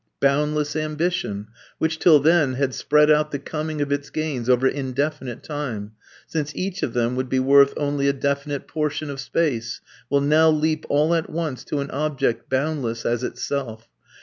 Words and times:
Boundless 0.19 0.75
ambition, 0.75 1.49
which 1.77 1.99
till 1.99 2.19
then 2.19 2.55
had 2.55 2.73
spread 2.73 3.11
out 3.11 3.29
the 3.29 3.37
coming 3.37 3.81
of 3.81 3.91
its 3.91 4.09
gains 4.09 4.49
over 4.49 4.67
indefinite 4.67 5.43
time, 5.43 5.91
since 6.25 6.55
each 6.55 6.81
one 6.81 6.87
of 6.87 6.93
them 6.95 7.15
would 7.15 7.29
be 7.29 7.37
worth 7.39 7.75
only 7.77 8.07
a 8.07 8.13
definite 8.13 8.67
portion 8.67 9.11
of 9.11 9.19
space, 9.19 9.79
will 10.09 10.19
now 10.21 10.49
leap 10.49 10.87
all 10.89 11.13
at 11.13 11.29
once 11.29 11.63
to 11.65 11.81
an 11.81 11.91
object 11.91 12.49
boundless 12.49 13.05
as 13.05 13.23
itself. 13.23 13.89